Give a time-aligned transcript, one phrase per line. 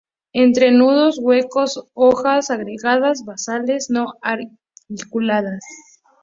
[0.33, 5.61] Entrenudos huecos, hojas no agregadas basales; no auriculadas.